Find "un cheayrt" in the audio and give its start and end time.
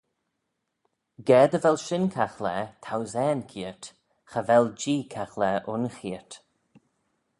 5.73-6.33